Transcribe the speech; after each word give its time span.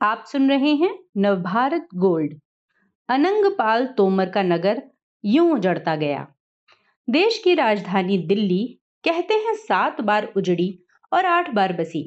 आप 0.00 0.24
सुन 0.26 0.50
रहे 0.50 0.72
हैं 0.74 0.90
नवभारत 1.16 1.86
गोल्ड। 1.94 2.34
अनंगपाल 3.08 3.86
तोमर 3.86 4.28
का 4.30 4.42
नगर 4.42 4.82
यूँ 5.24 5.50
उजड़ता 5.52 5.94
गया। 5.96 6.26
देश 7.08 7.38
की 7.38 7.54
राजधानी 7.54 8.18
दिल्ली 8.18 8.78
कहते 9.04 9.34
हैं 9.34 9.54
सात 9.54 10.00
बार 10.00 10.32
उजड़ी 10.36 10.68
और 11.12 11.26
आठ 11.26 11.50
बार 11.50 11.72
बसी। 11.72 12.02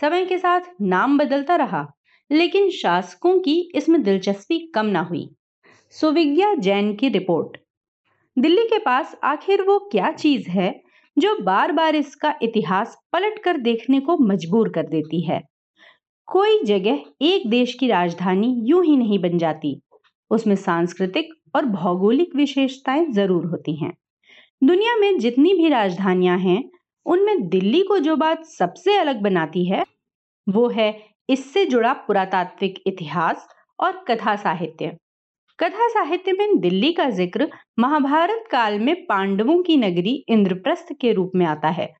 समय 0.00 0.24
के 0.24 0.38
साथ 0.38 0.60
नाम 0.80 1.18
बदलता 1.18 1.56
रहा, 1.56 1.86
लेकिन 2.30 2.70
शासकों 2.70 3.38
की 3.38 3.58
इसमें 3.74 4.02
दिलचस्पी 4.02 4.58
कम 4.74 4.86
ना 4.86 5.00
हुई। 5.00 5.28
सुविज्ञा 5.94 6.54
जैन 6.54 6.94
की 6.96 7.08
रिपोर्ट। 7.08 7.56
दिल्ली 8.36 8.66
के 8.66 8.78
पास 8.78 9.16
आखिर 9.24 9.62
वो 9.62 9.78
क्या 9.92 10.12
चीज़ 10.12 10.48
है 10.50 10.72
जो 11.16 11.36
बार 11.42 11.72
बार 11.72 11.96
इसका 11.96 12.34
इतिहास 12.42 12.96
पलट 13.12 13.38
कर 13.38 13.56
देखने 13.56 14.00
को 14.00 14.16
मजबूर 14.18 14.68
कर 14.68 14.86
देती 14.86 15.20
है? 15.20 15.42
कोई 16.28 16.62
जगह 16.64 17.04
एक 17.22 17.50
देश 17.50 17.74
की 17.74 17.88
राजधानी 17.88 18.54
यूँ 18.64 18.84
ही 18.84 18.96
नहीं 18.96 19.18
बन 19.18 19.38
जाती। 19.38 19.80
उसमें 20.30 20.54
सांस्कृतिक 20.56 21.34
और 21.56 21.66
भौगोलिक 21.66 22.36
विशेषताएँ 22.36 23.06
ज़रूर 23.06 23.46
होती 23.46 23.74
हैं। 23.76 23.92
दुनिया 24.62 24.96
में 24.96 25.18
जितनी 25.18 25.54
भी 25.54 25.68
राजधानियाँ 25.68 26.38
हैं, 26.38 26.70
उनमें 27.06 27.48
दिल्ली 27.48 27.82
को 27.82 27.98
जो 27.98 28.16
बात 28.16 28.44
सबसे 28.44 28.96
अलग 28.96 29.20
बनाती 29.20 29.64
है, 29.64 29.84
वो 30.46 30.68
है 30.68 31.02
इससे 31.28 31.64
जुड़ा 31.66 31.92
पुरातात्विक 31.92 32.82
इतिहास 32.86 33.46
और 33.78 34.04
कथा 34.08 34.36
साहित्य। 34.36 34.96
कथा 35.58 35.88
साहित्य 35.88 36.32
में 36.32 36.58
दिल्ली 36.60 36.92
का 36.92 37.10
ज़िक्र 37.10 37.48
महाभारत 37.78 38.44
काल 38.50 38.78
में 38.78 38.94
पांडवों 39.06 39.62
की 39.62 39.76
नगरी 39.76 40.24
इंद्रप्रस्थ 40.28 40.92
के 41.00 41.12
रूप 41.12 41.32
में 41.34 41.46
आता 41.46 41.68
है। 41.68 41.92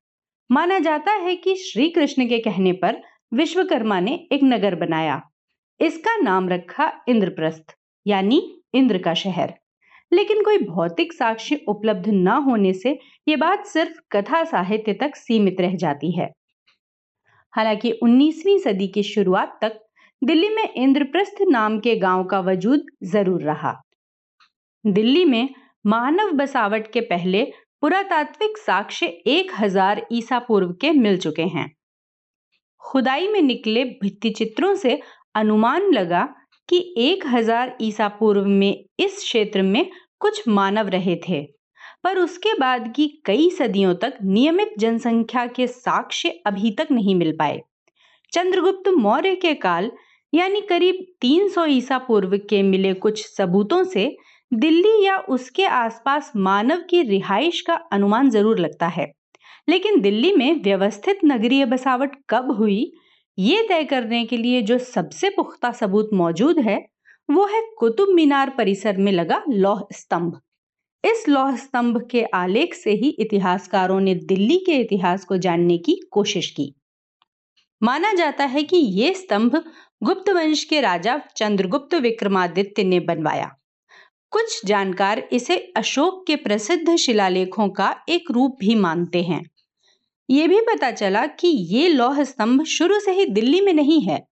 माना 0.50 0.78
जाता 0.78 1.12
है 1.12 1.36
कि 1.36 1.54
श्री 1.56 1.88
कृष्ण 1.88 2.28
के 2.28 2.38
कहने 2.38 2.72
पर 2.72 3.02
विश्वकर्मा 3.34 3.98
ने 4.00 4.14
एक 4.32 4.40
नगर 4.44 4.74
बनाया। 4.74 5.20
इसका 5.80 6.16
नाम 6.16 6.48
रखा 6.48 6.92
इंद्रप्रस्थ, 7.08 7.74
यानी 8.06 8.38
इंद्र 8.74 8.98
का 8.98 9.14
शहर। 9.14 9.54
लेकिन 10.12 10.42
कोई 10.42 10.58
भौतिक 10.58 11.12
साक्ष्य 11.12 11.60
उपलब्ध 11.68 12.08
न 12.08 12.28
होने 12.28 12.72
से 12.72 12.98
यह 13.28 13.36
बात 13.36 13.66
सिर्फ़ 13.66 13.98
कथा 14.12 14.44
साहित्य 14.44 14.92
तक 14.92 15.16
सीमित 15.16 15.60
रह 15.60 15.74
जाती 15.76 16.10
है। 16.10 16.30
हालाँकि 17.52 17.92
19वीं 18.02 18.58
सदी 18.58 18.88
की 18.88 19.02
शुरुआत 19.02 19.58
तक 19.62 19.80
दिल्ली 20.22 20.48
में 20.48 20.68
इंद्रप्रस्थ 20.74 21.42
नाम 21.48 21.78
के 21.80 21.96
गाँव 21.96 22.24
का 22.24 22.40
वजूद 22.40 22.86
ज़रूर 23.04 23.42
रहा। 23.42 23.74
दिल्ली 24.84 25.24
में 25.24 25.48
मानव 25.86 26.32
बसावट 26.32 26.92
के 26.92 27.00
पहले 27.00 27.44
पुरातात्विक 27.80 28.58
साक्ष्य 28.58 29.06
एक 29.06 29.52
हज़ार 29.58 30.06
ईसा 30.12 30.38
पूर्व 30.38 30.72
के 30.72 30.90
मिल 30.90 31.18
चुके 31.18 31.42
हैं। 31.42 31.72
खुदाई 32.84 33.28
में 33.28 33.40
निकले 33.42 33.84
भित्ति 34.02 34.30
चित्रों 34.30 34.74
से 34.74 35.00
अनुमान 35.36 35.90
लगा 35.92 36.22
कि 36.68 36.78
एक 36.98 37.26
हज़ार 37.26 37.76
ईसा 37.82 38.08
पूर्व 38.08 38.46
में 38.46 38.84
इस 39.00 39.18
क्षेत्र 39.18 39.62
में 39.62 39.90
कुछ 40.20 40.42
मानव 40.48 40.88
रहे 40.88 41.16
थे, 41.28 41.42
पर 42.04 42.18
उसके 42.18 42.52
बाद 42.58 42.92
की 42.96 43.06
कई 43.24 43.48
सदियों 43.50 43.94
तक 43.94 44.18
नियमित 44.24 44.74
जनसंख्या 44.78 45.46
के 45.46 45.66
साक्ष्य 45.66 46.30
अभी 46.46 46.70
तक 46.70 46.88
नहीं 46.90 47.14
मिल 47.14 47.36
पाए। 47.38 47.60
चंद्रगुप्त 48.32 48.88
मौर्य 48.88 49.34
के 49.34 49.54
काल, 49.54 49.90
यानी 50.32 50.60
करीब 50.60 51.04
300 51.20 51.66
ईसा 51.68 51.98
पूर्व 51.98 52.36
के 52.50 52.62
मिले 52.62 52.94
कुछ 52.94 53.26
सबूतों 53.26 53.82
से, 53.84 54.16
दिल्ली 54.52 55.04
या 55.04 55.18
उसके 55.28 55.64
आसपास 55.66 56.32
मानव 56.36 56.82
की 56.90 57.02
रिहाइश 57.02 57.60
का 57.60 57.74
अनुमान 57.92 58.30
ज़रूर 58.30 58.58
लगता 58.58 58.86
है। 58.86 59.12
लेकिन 59.68 60.00
दिल्ली 60.00 60.32
में 60.32 60.62
व्यवस्थित 60.62 61.18
नगरीय 61.24 61.64
बसावट 61.64 62.16
कब 62.30 62.50
हुई, 62.50 62.92
ये 63.38 63.66
तय 63.68 63.84
करने 63.84 64.24
के 64.24 64.36
लिए 64.36 64.62
जो 64.62 64.78
सबसे 64.78 65.28
पुख्ता 65.28 65.72
सबूत 65.72 66.10
मौजूद 66.14 66.58
है, 66.58 66.86
वो 67.30 67.46
है 67.46 67.62
कुतुब 67.78 68.08
मीनार 68.08 68.50
परिसर 68.50 68.96
में 68.96 69.12
लगा 69.12 69.42
लौह 69.48 69.86
स्तंभ। 69.92 70.40
इस 71.04 71.28
लौह 71.28 71.56
स्तंभ 71.56 72.08
के 72.10 72.24
आलेख 72.24 72.74
से 72.74 72.90
ही 72.90 73.08
इतिहासकारों 73.08 74.00
ने 74.00 74.14
दिल्ली 74.14 74.56
के 74.56 74.72
इतिहास 74.72 75.24
को 75.24 75.36
जानने 75.36 75.78
की 75.78 76.00
कोशिश 76.10 76.50
की। 76.50 76.74
माना 77.82 78.12
जाता 78.12 78.44
है 78.44 78.62
कि 78.62 78.76
ये 78.76 79.14
स्तंभ 79.14 79.64
गुप्त 80.02 80.30
वंश 80.30 80.64
के 80.64 80.80
राजा 80.80 81.20
चंद्रगुप्त 81.36 81.94
विक्रमादित्य 81.94 82.84
ने 82.84 83.00
बनवाया। 83.00 83.50
कुछ 84.30 84.66
जानकार 84.66 85.28
इसे 85.32 85.72
अशोक 85.76 86.26
के 86.26 86.36
प्रसिद्ध 86.36 86.96
शिलालेखों 86.96 87.68
का 87.68 87.96
एक 88.08 88.30
रूप 88.30 88.56
भी 88.60 88.74
मानते 88.74 89.22
हैं। 89.22 89.42
ये 90.30 90.48
भी 90.48 90.60
पता 90.60 90.90
चला 90.90 91.26
कि 91.26 91.48
ये 91.48 91.88
लौह 91.88 92.22
स्तंभ 92.24 92.64
शुरू 92.64 92.98
से 93.00 93.12
ही 93.12 93.26
दिल्ली 93.26 93.60
में 93.60 93.72
नहीं 93.72 94.00
है। 94.02 94.26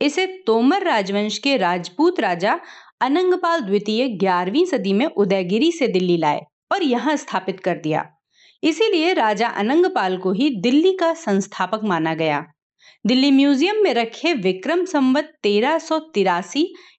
इसे 0.00 0.26
तोमर 0.26 0.82
राजवंश 0.82 1.38
के 1.38 1.56
राजपूत 1.56 2.20
राजा 2.20 2.60
अनंगपाल 3.00 3.60
द्वितीय 3.60 4.08
ग्यारहवीं 4.08 4.64
सदी 4.66 4.92
में 4.92 5.06
उदयगिरी 5.06 5.72
से 5.72 5.88
दिल्ली 5.88 6.16
लाए 6.16 6.40
और 6.72 6.82
यहाँ 6.82 7.16
स्थापित 7.16 7.60
कर 7.60 7.78
दिया। 7.78 8.04
इसीलिए 8.62 9.12
राजा 9.12 9.48
अनंगपाल 9.48 10.16
को 10.16 10.32
ही 10.32 10.50
दिल्ली 10.50 10.92
का 10.92 11.12
संस्थापक 11.14 11.80
माना 11.84 12.14
गया। 12.14 12.44
दिल्ली 13.06 13.30
म्यूज़ियम 13.30 13.76
में 13.76 13.94
रखे 13.94 14.32
विक्रम 14.34 14.84
संवत 14.84 15.32
तेरह 15.42 15.78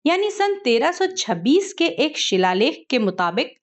यानी 0.07 0.29
सन 0.31 0.59
1326 0.65 1.73
के 1.73 1.85
एक 1.85 2.17
शिलालेख 2.17 2.85
के 2.89 2.99
मुताबिक 2.99 3.53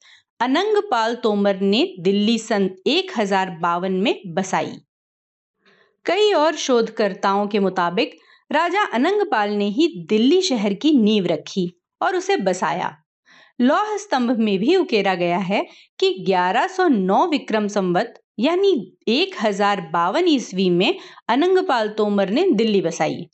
अनंगपाल 0.41 1.15
तोमर 1.15 1.61
ने 1.61 1.95
दिल्ली 2.01 2.39
सन 2.39 2.69
एक 2.87 3.13
हज़ार 3.19 3.51
बावन 3.51 3.93
में 3.93 4.15
बसाई। 4.27 4.73
कई 6.07 6.33
और 6.33 6.57
शोधकर्ताओं 6.57 7.47
के 7.47 7.59
मुताबिक, 7.59 8.19
राजा 8.51 8.83
अनंगपाल 8.85 9.51
ने 9.51 9.69
ही 9.69 9.89
दिल्ली 10.09 10.43
शहर 10.43 10.75
की 10.75 10.93
नींव 10.93 11.27
रखी 11.27 11.67
और 12.03 12.17
उसे 12.17 12.37
बसाया। 12.37 12.95
लौह 13.61 13.97
स्तंभ 13.97 14.39
में 14.39 14.59
भी 14.59 14.77
उकेरा 14.77 15.15
गया 15.15 15.39
है 15.39 15.65
कि 15.99 16.25
1109 16.29 17.27
विक्रम 17.31 17.69
संवत, 17.69 18.15
यानी 18.39 18.97
एक 19.09 19.37
हज़ार 19.43 19.81
बावन 19.81 20.29
ईस्वी 20.29 20.71
में 20.71 20.99
अनंगपाल 21.29 21.89
तोमर 21.89 22.31
ने 22.31 22.51
दिल्ली 22.51 22.81
बसाई। 22.81 23.27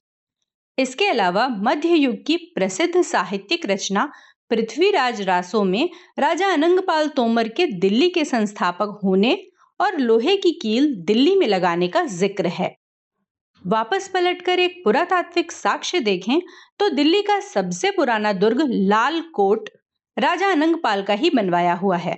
इसके 0.79 1.07
अलावा 1.07 1.49
मध्य 1.49 1.89
युग 1.89 2.25
की 2.27 2.37
प्रसिद्ध 2.37 3.03
साहित्यिक 3.03 3.67
रचना 3.67 4.11
पृथ्वीराज 4.53 5.21
रासो 5.23 5.63
में 5.65 5.89
राजा 6.19 6.47
अनंगपाल 6.53 7.09
तोमर 7.09 7.49
के 7.49 7.67
दिल्ली 7.81 8.09
के 8.11 8.25
संस्थापक 8.25 8.99
होने 9.05 9.33
और 9.81 9.97
लोहे 9.99 10.37
की 10.37 10.51
कील 10.63 10.95
दिल्ली 11.05 11.35
में 11.37 11.47
लगाने 11.49 11.89
का 11.89 12.03
ज़िक्र 12.07 12.47
है। 12.49 12.69
वापस 13.65 14.09
पलटकर 14.09 14.61
एक 14.61 14.75
पुरातात्विक 14.85 15.53
साक्ष्य 15.53 16.01
देखें 16.01 16.41
तो 16.79 16.89
दिल्ली 16.91 17.23
का 17.23 17.39
सबसे 17.43 17.91
पुराना 17.91 18.33
दुर्ग 18.35 18.61
लाल 18.69 19.21
कोट 19.35 19.69
राजा 20.17 20.51
अनंगपाल 20.51 21.03
का 21.03 21.15
ही 21.15 21.31
बनवाया 21.31 21.75
हुआ 21.75 21.97
है। 21.99 22.17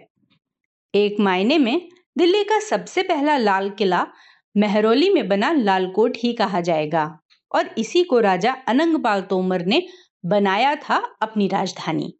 एक 0.94 1.20
मायने 1.20 1.58
में 1.58 1.88
दिल्ली 2.16 2.42
का 2.44 2.58
सबसे 2.60 3.02
पहला 3.02 3.36
लाल 3.36 3.70
किला 3.70 4.06
मेहरौली 4.54 5.10
में 5.10 5.28
बना 5.28 5.52
लालकोट 5.52 6.16
ही 6.16 6.32
कहा 6.32 6.60
जाएगा, 6.62 7.10
और 7.52 7.74
इसी 7.78 8.02
को 8.02 8.20
राजा 8.20 8.56
अनंगपाल 8.68 9.22
तोमर 9.22 9.64
ने 9.66 9.82
बनाया 10.24 10.74
था 10.74 10.96
अपनी 11.22 11.48
राजधानी। 11.48 12.12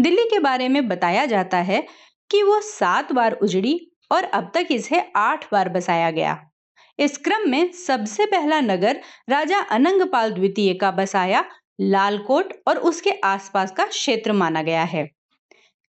दिल्ली 0.00 0.24
के 0.24 0.38
बारे 0.38 0.68
में 0.68 0.86
बताया 0.88 1.24
जाता 1.26 1.58
है 1.58 1.80
कि 2.30 2.42
वो 2.42 2.60
सात 2.60 3.12
बार 3.12 3.32
उजड़ी 3.42 3.78
और 4.12 4.24
अब 4.24 4.50
तक 4.54 4.68
इसे 4.70 5.00
आठ 5.16 5.44
बार 5.52 5.68
बसाया 5.68 6.10
गया। 6.10 6.38
इस 6.98 7.16
क्रम 7.18 7.48
में 7.50 7.70
सबसे 7.72 8.26
पहला 8.26 8.60
नगर 8.60 9.00
राजा 9.30 9.58
अनंगपाल 9.70 10.32
द्वितीय 10.32 10.74
का 10.74 10.90
बसाया, 10.90 11.44
लालकोट 11.80 12.52
और 12.68 12.78
उसके 12.78 13.10
आसपास 13.24 13.72
का 13.72 13.86
क्षेत्र 13.86 14.32
माना 14.32 14.62
गया 14.62 14.82
है। 14.84 15.08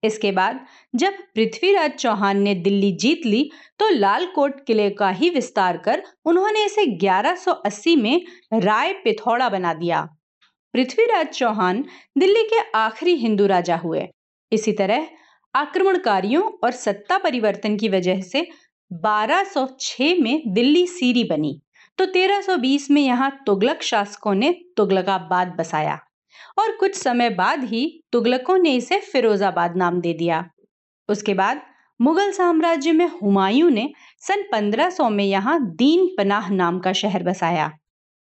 इसके 0.04 0.32
बाद 0.32 0.60
जब 0.96 1.18
पृथ्वीराज 1.36 1.92
चौहान 1.92 2.42
ने 2.42 2.54
दिल्ली 2.56 2.92
जीत 2.92 3.26
ली 3.26 3.50
तो 3.80 3.90
लालकोट 3.90 4.66
किले 4.66 4.90
का 4.92 5.10
ही 5.10 5.30
विस्तार 5.30 5.78
कर 5.78 6.04
उन्होंने 6.26 6.66
इसे 6.66 6.86
1180 6.98 7.96
में 7.96 8.22
राय 8.54 8.94
पिथौड़ा 8.94 9.50
बना 9.50 9.74
दिया। 9.74 10.08
पृथ्वीराज 10.74 11.28
चौहान 11.28 11.84
दिल्ली 12.18 12.44
के 12.44 12.60
आखिरी 12.76 13.16
हिंदू 13.16 13.46
राजा 13.46 13.76
हुए। 13.76 14.08
इसी 14.52 14.72
तरह 14.72 15.08
आक्रमणकारियों 15.56 16.44
और 16.64 16.72
सत्ता 16.72 17.18
परिवर्तन 17.18 17.76
की 17.78 17.90
वजह 17.90 18.22
से 18.22 18.46
1206 18.92 20.22
में 20.22 20.54
दिल्ली 20.54 20.86
सीरी 20.88 21.24
बनी। 21.24 21.60
तो 21.98 22.06
1320 22.06 22.90
में 22.92 23.02
यहाँ 23.02 23.32
तुगलक 23.46 23.82
शासकों 23.82 24.34
ने 24.34 24.52
तुगलकाबाद 24.78 25.56
बसाया 25.60 26.00
और 26.60 26.76
कुछ 26.78 26.96
समय 26.96 27.30
बाद 27.30 27.64
ही 27.64 27.84
तुगलकों 28.12 28.58
ने 28.58 28.76
इसे 28.76 29.00
फिरोजाबाद 29.00 29.76
नाम 29.78 30.00
दे 30.02 30.14
दिया। 30.14 30.44
उसके 31.10 31.34
बाद 31.34 31.62
मुगल 32.00 32.32
साम्राज्य 32.32 32.92
में 32.92 33.10
हुमायूं 33.24 33.70
ने 33.70 33.90
सन 34.20 34.44
1500 34.54 35.10
में 35.10 35.24
यहाँ 35.24 35.60
दीन 35.76 36.08
पनाह 36.18 36.50
नाम 36.50 36.80
का 36.80 36.94
शहर 36.94 37.24
बसाया। 37.24 37.72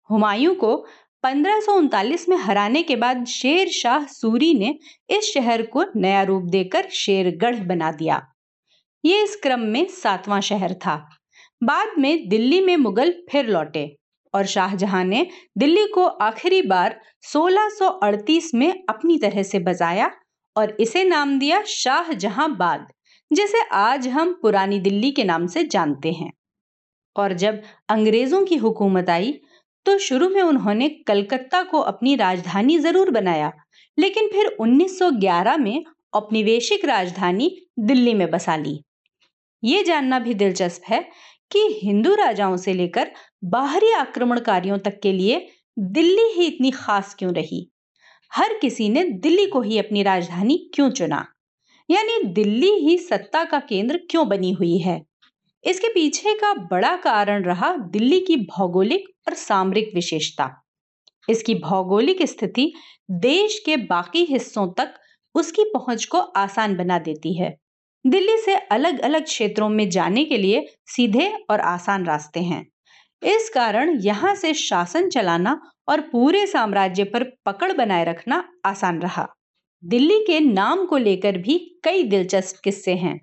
हुमायूं 0.09 0.55
को 0.55 0.75
पंद्रह 1.23 1.59
में 2.29 2.37
हराने 2.37 2.83
के 2.83 2.95
बाद 2.95 3.25
शेर 3.25 3.67
शाह 3.67 4.05
सूरी 4.05 4.53
ने 4.53 4.79
इस 5.09 5.33
शहर 5.33 5.61
को 5.61 5.85
नया 5.95 6.23
रूप 6.23 6.43
देकर 6.43 6.87
शेरगढ़ 6.89 7.55
बना 7.55 7.91
दिया। 7.91 8.21
ये 9.05 9.23
इस 9.23 9.35
क्रम 9.35 9.59
में 9.59 9.85
सातवां 9.85 10.41
शहर 10.41 10.73
था। 10.73 11.09
बाद 11.63 11.87
में 11.97 12.29
दिल्ली 12.29 12.61
में 12.61 12.77
मुगल 12.77 13.13
फिर 13.31 13.47
लौटे 13.47 13.97
और 14.33 14.45
शाहजहां 14.45 15.05
ने 15.05 15.27
दिल्ली 15.57 15.87
को 15.87 16.05
आखिरी 16.05 16.61
बार 16.61 16.99
1638 17.23 18.53
में 18.55 18.83
अपनी 18.89 19.17
तरह 19.17 19.43
से 19.43 19.59
बजाया 19.59 20.11
और 20.57 20.77
इसे 20.79 21.03
नाम 21.03 21.39
दिया 21.39 21.61
शाहजहांबाद 21.61 22.87
जिसे 23.33 23.61
आज 23.63 24.07
हम 24.07 24.39
पुरानी 24.41 24.79
दिल्ली 24.79 25.11
के 25.11 25.23
नाम 25.23 25.47
से 25.47 25.63
जानते 25.63 26.11
हैं। 26.11 26.31
और 27.15 27.33
जब 27.33 27.61
अंग्रेज़ों 27.89 28.45
की 28.45 28.55
हुकूमत 28.55 29.09
आई 29.09 29.39
तो 29.85 29.97
शुरू 29.97 30.29
में 30.29 30.41
उन्होंने 30.41 30.89
कलकत्ता 31.07 31.63
को 31.63 31.79
अपनी 31.79 32.15
राजधानी 32.15 32.77
ज़रूर 32.79 33.09
बनाया, 33.11 33.51
लेकिन 33.97 34.27
फिर 34.27 34.47
1911 34.59 35.57
में 35.57 35.83
औपनिवेशिक 36.13 36.85
राजधानी 36.85 37.49
दिल्ली 37.79 38.13
में 38.13 38.29
बसा 38.31 38.55
ली। 38.55 38.79
ये 39.63 39.83
जानना 39.83 40.19
भी 40.19 40.33
दिलचस्प 40.33 40.81
है 40.89 41.01
कि 41.51 41.59
हिंदू 41.83 42.13
राजाओं 42.15 42.57
से 42.57 42.73
लेकर 42.73 43.11
बाहरी 43.43 43.91
आक्रमणकारियों 43.91 44.77
तक 44.77 44.99
के 45.03 45.11
लिए 45.11 45.47
दिल्ली 45.79 46.27
ही 46.33 46.45
इतनी 46.45 46.71
खास 46.71 47.15
क्यों 47.19 47.33
रही? 47.33 47.67
हर 48.31 48.57
किसी 48.61 48.89
ने 48.89 49.03
दिल्ली 49.03 49.45
को 49.45 49.61
ही 49.61 49.77
अपनी 49.77 50.03
राजधानी 50.03 50.57
क्यों 50.73 50.89
चुना? 50.89 51.25
यानी 51.89 52.23
दिल्ली 52.23 52.71
ही 52.79 52.97
सत्ता 52.97 53.43
का 53.43 53.59
केंद्र 53.59 53.99
क्यों 54.11 54.27
बनी 54.29 54.51
हुई 54.51 54.77
है? 54.77 55.01
इसके 55.63 55.87
पीछे 55.87 56.33
का 56.33 56.53
बड़ा 56.53 56.95
कारण 56.95 57.43
रहा 57.43 57.75
दिल्ली 57.75 58.19
की 58.19 58.35
भौगोलिक 58.35 59.09
और 59.27 59.33
सामरिक 59.33 59.91
विशेषता। 59.95 60.49
इसकी 61.29 61.55
भौगोलिक 61.55 62.21
स्थिति 62.21 62.71
देश 63.11 63.61
के 63.65 63.77
बाकी 63.77 64.23
हिस्सों 64.25 64.67
तक 64.73 64.93
उसकी 65.35 65.63
पहुँच 65.63 66.05
को 66.05 66.17
आसान 66.17 66.75
बना 66.75 66.99
देती 66.99 67.33
है। 67.37 67.55
दिल्ली 68.05 68.37
से 68.37 68.55
अलग 68.55 68.99
अलग 68.99 69.23
क्षेत्रों 69.23 69.69
में 69.69 69.89
जाने 69.89 70.23
के 70.25 70.37
लिए 70.37 70.65
सीधे 70.87 71.31
और 71.49 71.59
आसान 71.59 72.05
रास्ते 72.05 72.39
हैं। 72.39 72.65
इस 73.21 73.49
कारण 73.49 73.97
यहाँ 74.01 74.35
से 74.35 74.53
शासन 74.53 75.09
चलाना 75.09 75.59
और 75.89 76.01
पूरे 76.01 76.45
साम्राज्य 76.47 77.03
पर 77.03 77.23
पकड़ 77.45 77.71
बनाए 77.73 78.05
रखना 78.05 78.43
आसान 78.65 79.01
रहा। 79.01 79.27
दिल्ली 79.83 80.19
के 80.19 80.39
नाम 80.39 80.85
को 80.85 80.97
लेकर 80.97 81.37
भी 81.37 81.57
कई 81.83 82.03
दिलचस्प 82.03 82.59
किस्से 82.63 82.93
हैं। 82.95 83.19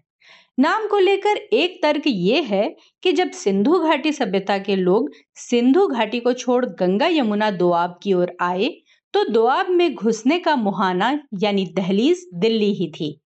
नाम 0.58 0.86
को 0.86 0.98
लेकर 0.98 1.36
एक 1.36 1.78
तर्क 1.82 2.02
ये 2.06 2.40
है 2.42 2.76
कि 3.02 3.12
जब 3.12 3.30
सिंधु 3.30 3.78
घाटी 3.78 4.12
सभ्यता 4.12 4.58
के 4.58 4.76
लोग 4.76 5.10
सिंधु 5.34 5.86
घाटी 5.86 6.20
को 6.20 6.32
छोड़ 6.32 6.64
गंगा 6.66 7.06
यमुना 7.06 7.50
दोआब 7.50 7.98
की 8.02 8.12
ओर 8.12 8.32
आए 8.40 8.68
तो 9.14 9.24
दोआब 9.24 9.68
में 9.70 9.94
घुसने 9.94 10.38
का 10.38 10.54
मुहाना 10.56 11.12
यानी 11.40 11.66
दहलीज 11.66 12.26
दिल्ली 12.34 12.72
ही 12.74 12.90
थी। 12.90 13.20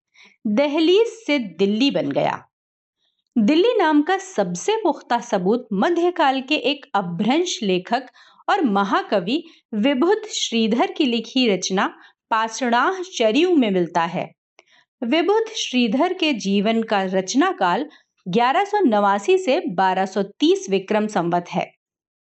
दहलीज 0.47 1.07
से 1.27 1.39
दिल्ली 1.39 1.91
बन 1.91 2.11
गया। 2.11 2.39
दिल्ली 3.37 3.73
नाम 3.79 4.03
का 4.03 4.17
सबसे 4.19 4.77
पुख्ता 4.77 5.21
सबूत 5.21 5.67
मध्यकाल 5.73 6.41
के 6.41 6.57
एक 6.71 6.87
अभ्रंश 6.95 7.59
लेखक 7.63 8.11
और 8.49 8.65
महाकवि 8.65 9.43
विभुत 9.75 10.29
श्रीधर 10.35 10.93
की 10.93 11.05
लिखी 11.05 11.49
रचना 11.49 11.87
पाषणाह 12.31 13.03
चरियू 13.17 13.57
में 13.57 13.71
मिलता 13.71 14.05
है। 14.07 14.31
विबुध 15.05 15.45
श्रीधर 15.57 16.13
के 16.13 16.33
जीवन 16.33 16.83
का 16.83 17.03
रचना 17.03 17.53
काल 17.53 17.87
ग्यारह 18.29 18.65
से 18.65 19.61
1230 19.61 20.71
विक्रम 20.71 21.07
संवत 21.07 21.45
है। 21.49 21.73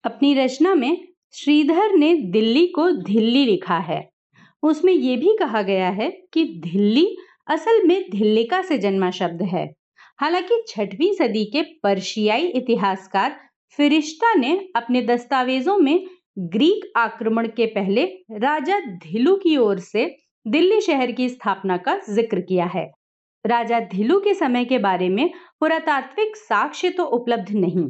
अपनी 0.04 0.34
रचना 0.34 0.76
में 0.76 1.08
श्रीधर 1.34 1.94
ने 1.94 2.16
दिल्ली 2.16 2.68
को 2.68 2.92
दिल्ली 2.92 3.46
लिखा 3.46 3.78
है। 3.78 4.10
उसमें 4.64 4.94
यह 4.94 5.18
भी 5.18 5.38
कहा 5.40 5.62
गया 5.62 5.90
है 5.90 6.10
कि 6.34 6.44
दिल्ली 6.44 7.18
असल 7.48 7.88
में 7.88 8.10
धिल्लिका 8.12 8.62
से 8.62 8.78
जन्मा 8.78 9.12
शब्द 9.12 9.42
है। 9.42 9.74
हालाँकि 10.18 10.66
छठवीं 10.68 11.14
सदी 11.14 11.46
के 11.46 11.62
पर्शियाई 11.62 12.48
इतिहासकार 12.48 13.40
फिरिश्ता 13.70 14.34
ने 14.34 14.70
अपने 14.76 15.02
दस्तावेजों 15.02 15.78
में 15.78 16.06
ग्रीक 16.40 16.94
आक्रमण 16.98 17.48
के 17.48 17.66
पहले 17.66 18.06
राजा 18.32 18.80
धिलु 18.80 19.36
की 19.36 19.58
ओर 19.58 19.80
से 19.80 20.25
दिल्ली 20.46 20.80
शहर 20.82 21.12
की 21.12 21.28
स्थापना 21.30 21.78
का 21.78 21.96
ज़िक्र 22.10 22.42
किया 22.42 22.66
है। 22.66 22.86
राजा 23.46 23.80
धिलु 23.92 24.20
के 24.20 24.34
समय 24.34 24.66
के 24.66 24.78
बारे 24.80 25.08
में 25.10 25.30
पुरातात्विक 25.60 26.36
साक्ष्य 26.38 26.90
तो 26.90 27.04
उपलब्ध 27.04 27.52
नहीं, 27.52 27.88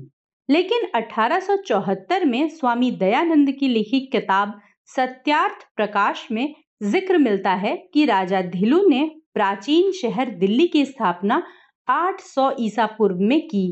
लेकिन 0.50 0.88
1874 0.96 2.26
में 2.26 2.48
स्वामी 2.50 2.92
दयानंद 2.94 3.52
की 3.52 3.68
लिखी 3.68 4.00
किताब 4.08 4.60
सत्यार्थ 4.90 5.66
प्रकाश 5.76 6.28
में 6.32 6.54
ज़िक्र 6.84 7.18
मिलता 7.18 7.54
है 7.56 7.76
कि 7.94 8.06
राजा 8.06 8.42
धिलु 8.42 8.82
ने 8.90 9.04
प्राचीन 9.34 9.92
शहर 9.92 10.30
दिल्ली 10.38 10.68
की 10.68 10.86
स्थापना 10.86 11.42
800 11.88 12.52
ईसा 12.60 12.86
पूर्व 12.98 13.20
में 13.22 13.40
की 13.48 13.68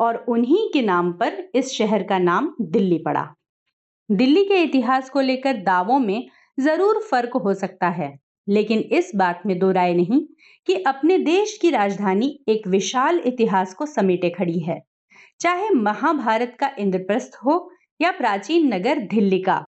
और 0.00 0.24
उन्हीं 0.28 0.68
के 0.72 0.82
नाम 0.82 1.12
पर 1.12 1.42
इस 1.54 1.72
शहर 1.72 2.02
का 2.02 2.18
नाम 2.18 2.54
दिल्ली 2.62 2.98
पड़ा। 2.98 3.26
दिल्ली 4.08 4.44
के 4.44 4.62
इतिहास 4.62 5.10
को 5.10 5.20
लेकर 5.20 5.56
दावों 5.62 5.98
में 5.98 6.28
ज़रूर 6.58 7.00
फ़र्क 7.00 7.36
हो 7.36 7.54
सकता 7.54 7.88
है। 7.88 8.14
लेकिन 8.48 8.78
इस 8.78 9.10
बात 9.16 9.42
में 9.46 9.58
दो 9.58 9.70
राय 9.70 9.94
नहीं 9.94 10.20
कि 10.68 10.74
अपने 10.82 11.18
देश 11.18 11.58
की 11.62 11.70
राजधानी 11.70 12.38
एक 12.48 12.68
विशाल 12.68 13.20
इतिहास 13.26 13.74
को 13.74 13.86
समेटे 13.86 14.30
खड़ी 14.30 14.58
है। 14.58 14.80
चाहे 15.40 15.70
महाभारत 15.70 16.56
का 16.60 16.70
इंद्रप्रस्थ 16.78 17.38
हो 17.46 17.70
या 18.00 18.10
प्राचीन 18.10 18.74
नगर 18.74 18.98
दिल्ली 18.98 19.38
का, 19.38 19.64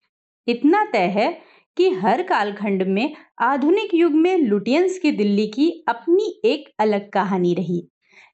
इतना 0.47 0.83
तय 0.85 1.07
है 1.15 1.41
कि 1.77 1.89
हर 1.89 2.21
कालखंड 2.23 2.83
में 2.83 3.15
आधुनिक 3.41 3.93
युग 3.93 4.11
में 4.11 4.37
लुटियंस 4.37 4.97
की 4.99 5.11
दिल्ली 5.11 5.47
की 5.47 5.69
अपनी 5.87 6.41
एक 6.45 6.69
अलग 6.79 7.09
कहानी 7.09 7.53
रही। 7.53 7.87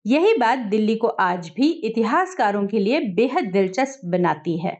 यही 0.05 0.33
बात 0.37 0.59
दिल्ली 0.59 0.95
को 0.95 1.07
आज 1.07 1.51
भी 1.55 1.69
इतिहासकारों 1.83 2.67
के 2.67 2.79
लिए 2.79 2.99
बेहद 2.99 3.45
दिलचस्प 3.45 4.05
बनाती 4.05 4.57
है। 4.57 4.77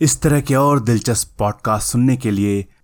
इस 0.00 0.20
तरह 0.22 0.40
के 0.40 0.54
और 0.54 0.80
दिलचस्प 0.80 1.38
पॉडकास्ट 1.38 1.92
सुनने 1.92 2.16
के 2.16 2.30
लिए 2.30 2.64